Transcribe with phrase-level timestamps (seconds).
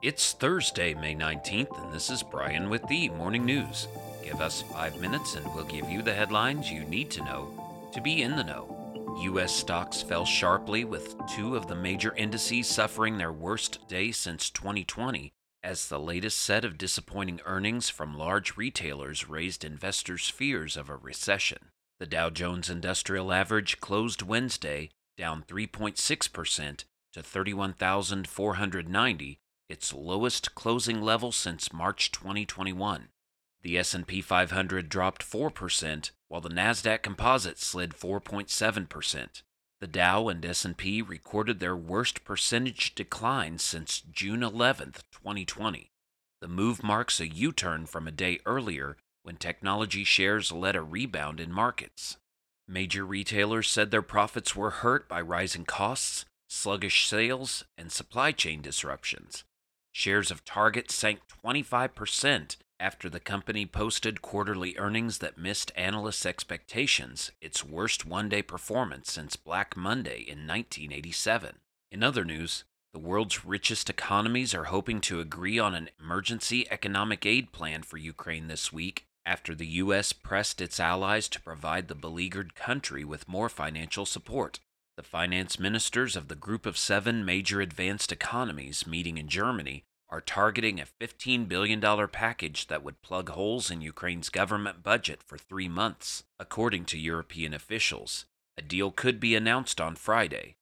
[0.00, 3.88] It's Thursday, May 19th, and this is Brian with the Morning News.
[4.22, 8.00] Give us five minutes and we'll give you the headlines you need to know to
[8.00, 9.18] be in the know.
[9.24, 9.52] U.S.
[9.52, 15.32] stocks fell sharply, with two of the major indices suffering their worst day since 2020,
[15.64, 20.94] as the latest set of disappointing earnings from large retailers raised investors' fears of a
[20.94, 21.72] recession.
[21.98, 26.84] The Dow Jones Industrial Average closed Wednesday down 3.6%
[27.14, 33.08] to 31,490 its lowest closing level since March 2021.
[33.62, 39.42] The S&P 500 dropped 4%, while the Nasdaq Composite slid 4.7%.
[39.80, 45.90] The Dow and S&P recorded their worst percentage decline since June 11, 2020.
[46.40, 51.40] The move marks a U-turn from a day earlier when technology shares led a rebound
[51.40, 52.16] in markets.
[52.66, 58.62] Major retailers said their profits were hurt by rising costs, sluggish sales, and supply chain
[58.62, 59.44] disruptions.
[59.98, 67.32] Shares of Target sank 25% after the company posted quarterly earnings that missed analysts' expectations,
[67.40, 71.56] its worst one day performance since Black Monday in 1987.
[71.90, 77.26] In other news, the world's richest economies are hoping to agree on an emergency economic
[77.26, 80.12] aid plan for Ukraine this week after the U.S.
[80.12, 84.60] pressed its allies to provide the beleaguered country with more financial support.
[84.96, 90.20] The finance ministers of the group of seven major advanced economies meeting in Germany are
[90.20, 95.68] targeting a $15 billion package that would plug holes in Ukraine's government budget for three
[95.68, 98.24] months, according to European officials.
[98.56, 100.56] A deal could be announced on Friday.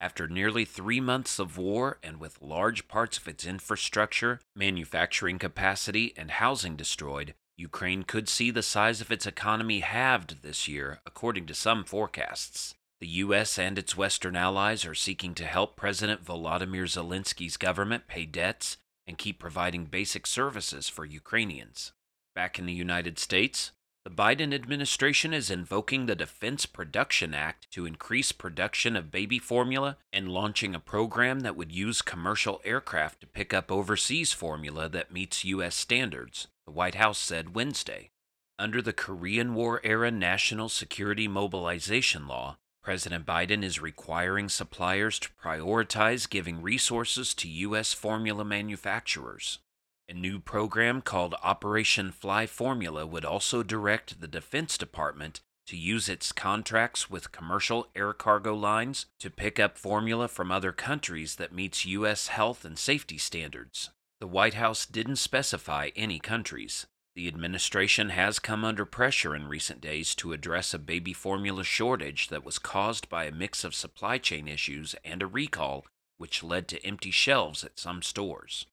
[0.00, 6.12] After nearly three months of war and with large parts of its infrastructure, manufacturing capacity,
[6.16, 11.46] and housing destroyed, Ukraine could see the size of its economy halved this year, according
[11.46, 12.74] to some forecasts.
[13.00, 13.58] The U.S.
[13.58, 18.76] and its Western allies are seeking to help President Volodymyr Zelensky's government pay debts
[19.08, 21.92] and keep providing basic services for Ukrainians.
[22.34, 23.72] Back in the United States,
[24.04, 29.96] the Biden administration is invoking the Defense Production Act to increase production of baby formula
[30.12, 35.12] and launching a program that would use commercial aircraft to pick up overseas formula that
[35.12, 35.74] meets U.S.
[35.74, 38.10] standards, the White House said Wednesday.
[38.58, 42.56] Under the Korean War era National Security Mobilization Law,
[42.88, 47.92] President Biden is requiring suppliers to prioritize giving resources to U.S.
[47.92, 49.58] formula manufacturers.
[50.08, 56.08] A new program called Operation Fly Formula would also direct the Defense Department to use
[56.08, 61.52] its contracts with commercial air cargo lines to pick up formula from other countries that
[61.52, 62.28] meets U.S.
[62.28, 63.90] health and safety standards.
[64.18, 66.86] The White House didn't specify any countries.
[67.18, 72.28] The administration has come under pressure in recent days to address a baby formula shortage
[72.28, 75.84] that was caused by a mix of supply chain issues and a recall,
[76.18, 78.66] which led to empty shelves at some stores.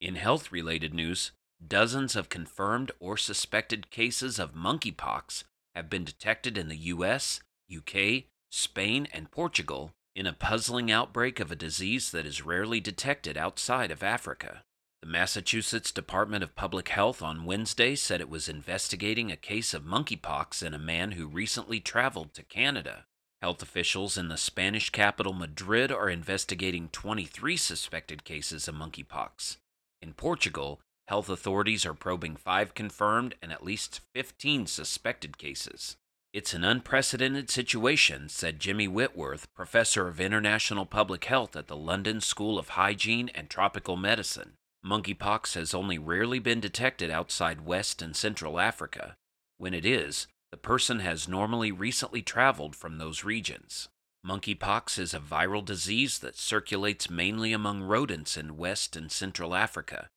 [0.00, 5.44] In health related news, dozens of confirmed or suspected cases of monkeypox
[5.74, 11.52] have been detected in the US, UK, Spain, and Portugal in a puzzling outbreak of
[11.52, 14.62] a disease that is rarely detected outside of Africa.
[15.02, 19.82] The Massachusetts Department of Public Health on Wednesday said it was investigating a case of
[19.82, 23.06] monkeypox in a man who recently traveled to Canada.
[23.40, 29.56] Health officials in the Spanish capital Madrid are investigating 23 suspected cases of monkeypox.
[30.02, 35.96] In Portugal, health authorities are probing five confirmed and at least 15 suspected cases.
[36.34, 42.20] It's an unprecedented situation, said Jimmy Whitworth, professor of international public health at the London
[42.20, 44.58] School of Hygiene and Tropical Medicine.
[44.84, 49.16] Monkeypox has only rarely been detected outside West and Central Africa.
[49.58, 53.88] When it is, the person has normally recently traveled from those regions.
[54.26, 60.08] Monkeypox is a viral disease that circulates mainly among rodents in West and Central Africa.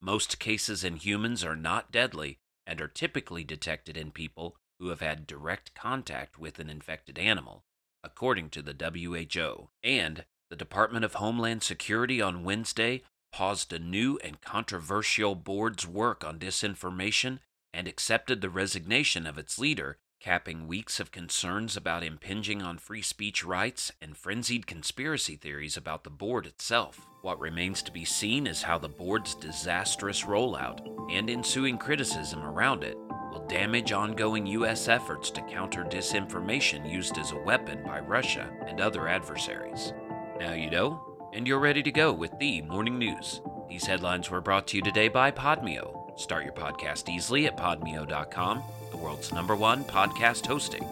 [0.00, 5.00] Most cases in humans are not deadly and are typically detected in people who have
[5.00, 7.64] had direct contact with an infected animal,
[8.02, 9.68] according to the WHO.
[9.82, 13.02] And the Department of Homeland Security on Wednesday
[13.32, 17.38] paused a new and controversial board's work on disinformation
[17.72, 23.02] and accepted the resignation of its leader, capping weeks of concerns about impinging on free
[23.02, 27.06] speech rights and frenzied conspiracy theories about the board itself.
[27.22, 30.80] What remains to be seen is how the board's disastrous rollout
[31.10, 32.96] and ensuing criticism around it
[33.30, 34.88] will damage ongoing U.S.
[34.88, 39.92] efforts to counter disinformation used as a weapon by Russia and other adversaries.
[40.38, 43.40] Now you know, and you're ready to go with the morning news.
[43.68, 46.18] These headlines were brought to you today by Podmeo.
[46.18, 50.86] Start your podcast easily at podmeo.com, the world's number one podcast hosting.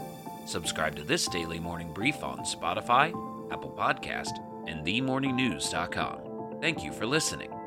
[0.47, 3.09] Subscribe to this daily morning brief on Spotify,
[3.53, 6.61] Apple Podcast, and themorningnews.com.
[6.61, 7.58] Thank you for listening.